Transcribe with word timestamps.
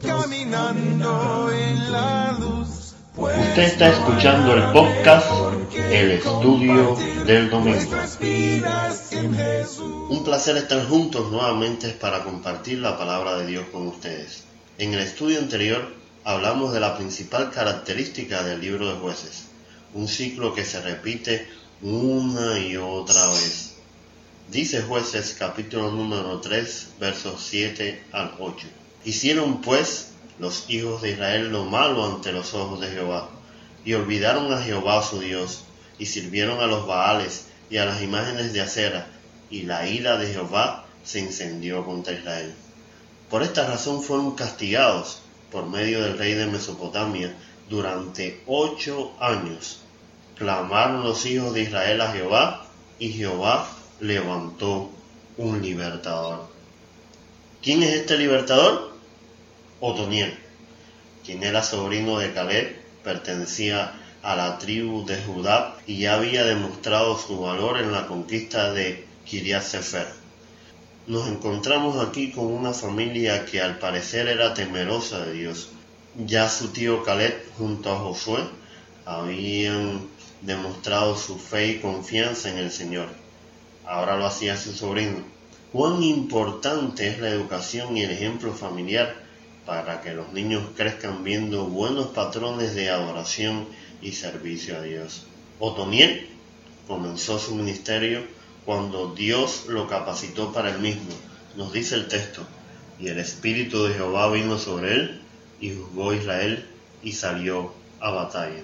caminando 0.00 1.50
en 1.52 1.92
la 1.92 2.36
luz. 2.38 2.94
Usted 3.16 3.62
está 3.62 3.88
escuchando 3.88 4.54
el 4.54 4.72
podcast 4.72 5.26
El 5.90 6.12
Estudio 6.12 6.96
del 7.26 7.50
Domingo. 7.50 7.92
Un 10.08 10.24
placer 10.24 10.56
estar 10.56 10.86
juntos 10.88 11.30
nuevamente 11.30 11.90
para 11.90 12.24
compartir 12.24 12.78
la 12.78 12.96
palabra 12.96 13.36
de 13.36 13.46
Dios 13.46 13.64
con 13.70 13.86
ustedes. 13.88 14.44
En 14.78 14.94
el 14.94 15.00
estudio 15.00 15.38
anterior 15.38 15.94
hablamos 16.24 16.72
de 16.72 16.80
la 16.80 16.96
principal 16.96 17.50
característica 17.50 18.42
del 18.42 18.60
libro 18.60 18.92
de 18.92 18.98
jueces, 19.00 19.48
un 19.94 20.08
ciclo 20.08 20.54
que 20.54 20.64
se 20.64 20.80
repite 20.80 21.48
una 21.82 22.58
y 22.58 22.76
otra 22.76 23.26
vez. 23.28 23.71
Dice 24.52 24.82
jueces 24.82 25.34
capítulo 25.38 25.90
número 25.90 26.38
3 26.38 26.88
versos 27.00 27.40
7 27.40 28.04
al 28.12 28.34
8. 28.38 28.66
Hicieron 29.02 29.62
pues 29.62 30.12
los 30.38 30.68
hijos 30.68 31.00
de 31.00 31.12
Israel 31.12 31.48
lo 31.50 31.64
malo 31.64 32.04
ante 32.04 32.32
los 32.32 32.52
ojos 32.52 32.78
de 32.78 32.88
Jehová, 32.88 33.30
y 33.82 33.94
olvidaron 33.94 34.52
a 34.52 34.60
Jehová 34.60 35.02
su 35.02 35.20
Dios, 35.20 35.64
y 35.98 36.04
sirvieron 36.04 36.60
a 36.60 36.66
los 36.66 36.86
Baales 36.86 37.46
y 37.70 37.78
a 37.78 37.86
las 37.86 38.02
imágenes 38.02 38.52
de 38.52 38.60
acera, 38.60 39.06
y 39.48 39.62
la 39.62 39.88
ira 39.88 40.18
de 40.18 40.30
Jehová 40.34 40.84
se 41.02 41.20
incendió 41.20 41.86
contra 41.86 42.12
Israel. 42.12 42.52
Por 43.30 43.42
esta 43.42 43.66
razón 43.66 44.02
fueron 44.02 44.34
castigados 44.34 45.20
por 45.50 45.66
medio 45.66 46.02
del 46.02 46.18
rey 46.18 46.34
de 46.34 46.44
Mesopotamia 46.44 47.34
durante 47.70 48.42
ocho 48.46 49.14
años. 49.18 49.80
Clamaron 50.36 51.04
los 51.04 51.24
hijos 51.24 51.54
de 51.54 51.62
Israel 51.62 52.02
a 52.02 52.12
Jehová, 52.12 52.66
y 52.98 53.12
Jehová 53.12 53.66
levantó 54.02 54.90
un 55.36 55.62
libertador. 55.62 56.48
¿Quién 57.62 57.84
es 57.84 57.94
este 57.94 58.18
libertador? 58.18 58.96
Otoniel, 59.78 60.36
quien 61.24 61.44
era 61.44 61.62
sobrino 61.62 62.18
de 62.18 62.32
Caleb, 62.32 62.82
pertenecía 63.04 63.92
a 64.24 64.34
la 64.34 64.58
tribu 64.58 65.06
de 65.06 65.22
Judá 65.22 65.76
y 65.86 66.00
ya 66.00 66.14
había 66.14 66.42
demostrado 66.42 67.16
su 67.16 67.40
valor 67.40 67.78
en 67.78 67.92
la 67.92 68.08
conquista 68.08 68.72
de 68.72 69.06
Kiriat 69.24 69.62
Sefer. 69.62 70.08
Nos 71.06 71.28
encontramos 71.28 72.04
aquí 72.04 72.32
con 72.32 72.46
una 72.46 72.72
familia 72.72 73.44
que 73.44 73.60
al 73.60 73.78
parecer 73.78 74.26
era 74.26 74.52
temerosa 74.52 75.24
de 75.24 75.32
Dios. 75.32 75.68
Ya 76.26 76.48
su 76.48 76.72
tío 76.72 77.04
Caleb 77.04 77.40
junto 77.56 77.92
a 77.92 77.98
Josué 78.00 78.40
habían 79.04 80.08
demostrado 80.40 81.16
su 81.16 81.38
fe 81.38 81.68
y 81.68 81.78
confianza 81.78 82.50
en 82.50 82.58
el 82.58 82.72
Señor. 82.72 83.22
Ahora 83.86 84.16
lo 84.16 84.26
hacía 84.26 84.56
su 84.56 84.72
sobrino. 84.72 85.24
Cuán 85.72 86.02
importante 86.02 87.08
es 87.08 87.18
la 87.18 87.30
educación 87.30 87.96
y 87.96 88.02
el 88.02 88.10
ejemplo 88.10 88.52
familiar 88.52 89.14
para 89.66 90.00
que 90.00 90.12
los 90.12 90.32
niños 90.32 90.64
crezcan 90.76 91.24
viendo 91.24 91.66
buenos 91.66 92.08
patrones 92.08 92.74
de 92.74 92.90
adoración 92.90 93.66
y 94.00 94.12
servicio 94.12 94.76
a 94.76 94.82
Dios. 94.82 95.26
Otoniel 95.58 96.28
comenzó 96.86 97.38
su 97.38 97.54
ministerio 97.54 98.22
cuando 98.64 99.14
Dios 99.14 99.66
lo 99.68 99.88
capacitó 99.88 100.52
para 100.52 100.70
el 100.70 100.78
mismo, 100.78 101.10
nos 101.56 101.72
dice 101.72 101.94
el 101.94 102.08
texto, 102.08 102.42
y 103.00 103.08
el 103.08 103.18
Espíritu 103.18 103.84
de 103.84 103.94
Jehová 103.94 104.30
vino 104.30 104.58
sobre 104.58 104.94
él 104.94 105.20
y 105.60 105.74
juzgó 105.74 106.10
a 106.10 106.16
Israel 106.16 106.66
y 107.02 107.12
salió 107.12 107.72
a 108.00 108.10
batalla. 108.10 108.62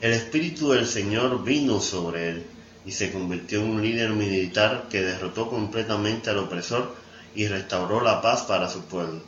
El 0.00 0.12
Espíritu 0.12 0.70
del 0.70 0.86
Señor 0.86 1.44
vino 1.44 1.80
sobre 1.80 2.28
él 2.28 2.46
y 2.84 2.92
se 2.92 3.12
convirtió 3.12 3.60
en 3.60 3.70
un 3.70 3.82
líder 3.82 4.10
militar 4.10 4.86
que 4.90 5.02
derrotó 5.02 5.48
completamente 5.48 6.30
al 6.30 6.38
opresor 6.38 6.94
y 7.34 7.46
restauró 7.46 8.00
la 8.00 8.20
paz 8.20 8.42
para 8.42 8.68
su 8.68 8.84
pueblo. 8.84 9.22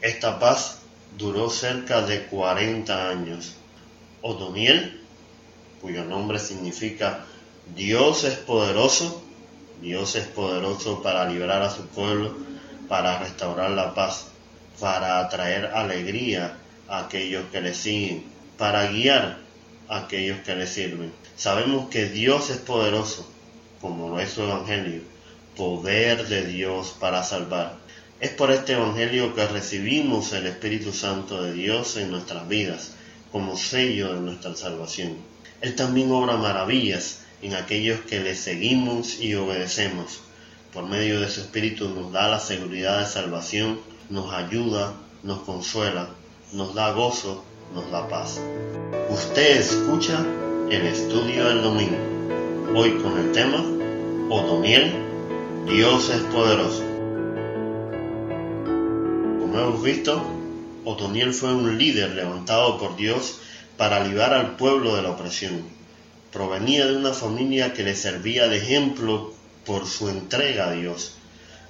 Esta 0.00 0.38
paz 0.38 0.80
duró 1.16 1.48
cerca 1.48 2.02
de 2.02 2.26
40 2.26 3.08
años. 3.08 3.54
Otoniel, 4.20 5.00
cuyo 5.80 6.04
nombre 6.04 6.38
significa 6.38 7.24
Dios 7.74 8.24
es 8.24 8.34
poderoso, 8.34 9.22
Dios 9.80 10.16
es 10.16 10.26
poderoso 10.26 11.02
para 11.02 11.28
liberar 11.28 11.62
a 11.62 11.70
su 11.70 11.86
pueblo, 11.86 12.36
para 12.88 13.18
restaurar 13.18 13.70
la 13.70 13.94
paz, 13.94 14.28
para 14.80 15.20
atraer 15.20 15.66
alegría 15.66 16.56
a 16.88 17.00
aquellos 17.00 17.44
que 17.50 17.60
le 17.60 17.74
siguen, 17.74 18.24
para 18.58 18.86
guiar 18.88 19.45
a 19.88 19.98
aquellos 20.00 20.40
que 20.40 20.54
le 20.54 20.66
sirven. 20.66 21.12
Sabemos 21.36 21.88
que 21.88 22.08
Dios 22.08 22.50
es 22.50 22.58
poderoso, 22.58 23.28
como 23.80 24.08
lo 24.08 24.20
es 24.20 24.30
su 24.30 24.42
Evangelio, 24.42 25.02
poder 25.56 26.28
de 26.28 26.46
Dios 26.46 26.94
para 26.98 27.22
salvar. 27.22 27.78
Es 28.20 28.30
por 28.30 28.50
este 28.50 28.72
Evangelio 28.72 29.34
que 29.34 29.46
recibimos 29.46 30.32
el 30.32 30.46
Espíritu 30.46 30.92
Santo 30.92 31.42
de 31.42 31.52
Dios 31.52 31.96
en 31.96 32.10
nuestras 32.10 32.48
vidas, 32.48 32.92
como 33.30 33.56
sello 33.56 34.14
de 34.14 34.20
nuestra 34.20 34.54
salvación. 34.56 35.16
Él 35.60 35.74
también 35.74 36.10
obra 36.10 36.36
maravillas 36.36 37.20
en 37.42 37.54
aquellos 37.54 38.00
que 38.00 38.20
le 38.20 38.34
seguimos 38.34 39.20
y 39.20 39.34
obedecemos. 39.34 40.20
Por 40.72 40.86
medio 40.86 41.20
de 41.20 41.28
su 41.28 41.40
Espíritu 41.40 41.88
nos 41.88 42.12
da 42.12 42.28
la 42.28 42.40
seguridad 42.40 43.00
de 43.00 43.06
salvación, 43.06 43.80
nos 44.08 44.32
ayuda, 44.32 44.94
nos 45.22 45.40
consuela, 45.40 46.08
nos 46.52 46.74
da 46.74 46.92
gozo, 46.92 47.44
nos 47.74 47.90
da 47.90 48.08
paz. 48.08 48.40
Usted 49.10 49.60
escucha 49.60 50.24
el 50.70 50.86
estudio 50.86 51.48
del 51.48 51.62
domingo, 51.62 51.96
hoy 52.74 52.92
con 53.02 53.18
el 53.18 53.32
tema 53.32 53.64
Otoniel, 54.30 54.92
Dios 55.66 56.10
es 56.10 56.20
poderoso 56.34 56.96
hemos 59.58 59.82
visto, 59.82 60.22
Otoniel 60.84 61.32
fue 61.32 61.52
un 61.54 61.78
líder 61.78 62.10
levantado 62.10 62.78
por 62.78 62.96
Dios 62.96 63.40
para 63.76 64.04
librar 64.04 64.32
al 64.32 64.56
pueblo 64.56 64.96
de 64.96 65.02
la 65.02 65.10
opresión. 65.10 65.64
Provenía 66.32 66.86
de 66.86 66.96
una 66.96 67.12
familia 67.12 67.72
que 67.72 67.82
le 67.82 67.94
servía 67.94 68.48
de 68.48 68.58
ejemplo 68.58 69.32
por 69.64 69.86
su 69.86 70.08
entrega 70.08 70.68
a 70.68 70.72
Dios. 70.72 71.14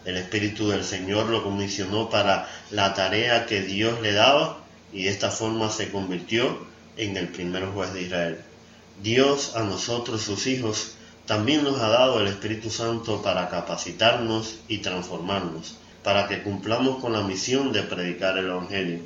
El 0.05 0.17
Espíritu 0.17 0.69
del 0.69 0.85
Señor 0.85 1.27
lo 1.27 1.43
comisionó 1.43 2.11
para 2.11 2.49
la 2.71 2.95
tarea 2.95 3.47
que 3.47 3.63
Dios 3.63 4.01
le 4.03 4.13
daba 4.13 4.59
y 4.97 5.05
de 5.05 5.11
esta 5.11 5.31
forma 5.31 5.71
se 5.71 5.91
convirtió 5.93 6.59
en 6.97 7.17
el 7.17 7.29
primer 7.29 7.67
juez 7.67 7.93
de 7.93 8.03
Israel. 8.03 8.41
Dios 9.03 9.55
a 9.55 9.63
nosotros, 9.63 10.23
sus 10.23 10.47
hijos, 10.47 10.95
también 11.27 11.63
nos 11.63 11.81
ha 11.81 11.89
dado 11.89 12.21
el 12.21 12.29
Espíritu 12.29 12.71
Santo 12.71 13.23
para 13.23 13.49
capacitarnos 13.49 14.61
y 14.69 14.79
transformarnos 14.79 15.77
para 16.07 16.29
que 16.29 16.41
cumplamos 16.41 16.99
con 16.99 17.15
la 17.15 17.23
misión 17.23 17.73
de 17.73 17.83
predicar 17.83 18.39
el 18.39 18.47
Evangelio. 18.47 19.01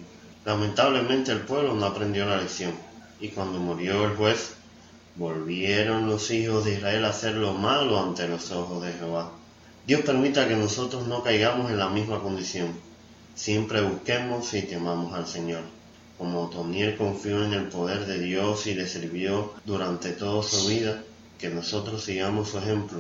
Lamentablemente 0.45 1.33
el 1.33 1.41
pueblo 1.41 1.75
no 1.75 1.87
aprendió 1.87 2.27
la 2.27 2.37
lección, 2.37 2.75
y 3.19 3.29
cuando 3.29 3.59
murió 3.59 4.05
el 4.05 4.17
juez, 4.17 4.53
volvieron 5.17 6.07
los 6.07 6.31
hijos 6.31 6.67
de 6.67 6.75
Israel 6.75 7.07
a 7.07 7.09
hacer 7.09 7.37
lo 7.37 7.55
malo 7.55 7.99
ante 7.99 8.29
los 8.29 8.51
ojos 8.51 8.85
de 8.85 8.93
Jehová. 8.93 9.33
Dios 9.87 10.03
permita 10.03 10.47
que 10.47 10.57
nosotros 10.57 11.07
no 11.07 11.23
caigamos 11.23 11.71
en 11.71 11.79
la 11.79 11.89
misma 11.89 12.21
condición. 12.21 12.75
Siempre 13.35 13.81
busquemos 13.81 14.53
y 14.53 14.61
temamos 14.61 15.15
al 15.15 15.27
Señor. 15.27 15.63
Como 16.21 16.43
Otoniel 16.43 16.99
confió 16.99 17.43
en 17.47 17.55
el 17.55 17.69
poder 17.69 18.05
de 18.05 18.19
Dios 18.19 18.67
y 18.67 18.75
le 18.75 18.87
sirvió 18.87 19.55
durante 19.65 20.11
toda 20.11 20.43
su 20.43 20.69
vida, 20.69 21.03
que 21.39 21.49
nosotros 21.49 22.05
sigamos 22.05 22.51
su 22.51 22.59
ejemplo 22.59 22.99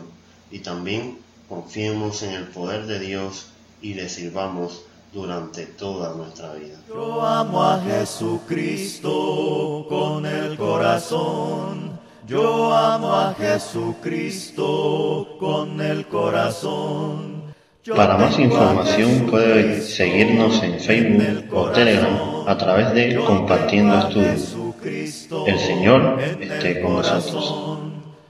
y 0.50 0.60
también 0.60 1.18
confiemos 1.46 2.22
en 2.22 2.30
el 2.30 2.44
poder 2.44 2.86
de 2.86 2.98
Dios 2.98 3.48
y 3.82 3.92
le 3.92 4.08
sirvamos 4.08 4.84
durante 5.12 5.66
toda 5.66 6.14
nuestra 6.14 6.54
vida. 6.54 6.78
Yo 6.88 7.20
amo 7.20 7.62
a 7.62 7.82
Jesucristo 7.82 9.10
con 9.86 10.24
el 10.24 10.56
corazón. 10.56 12.00
Yo 12.26 12.72
amo 12.74 13.12
a 13.12 13.34
Jesucristo 13.34 14.56
con 15.38 15.78
el 15.82 16.06
corazón. 16.06 17.49
Para 17.96 18.16
más 18.16 18.38
información 18.38 19.26
puede 19.30 19.80
seguirnos 19.80 20.62
en 20.62 20.78
Facebook 20.80 21.52
o 21.52 21.70
Telegram 21.70 22.44
a 22.46 22.56
través 22.56 22.92
de 22.94 23.16
Compartiendo 23.16 23.98
Estudios. 23.98 24.56
El 25.46 25.58
Señor 25.58 26.20
esté 26.20 26.80
con 26.80 26.94
nosotros. 26.94 27.78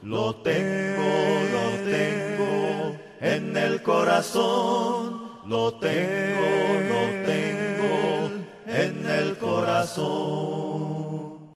Lo 0.03 0.35
tengo, 0.37 1.03
lo 1.53 1.91
tengo 1.91 2.97
en 3.21 3.57
el 3.57 3.83
corazón 3.83 5.31
lo 5.51 5.75
tengo, 5.75 6.47
lo 6.91 7.03
tengo 7.27 8.31
en 8.69 9.05
el 9.05 9.37
corazón. 9.37 11.00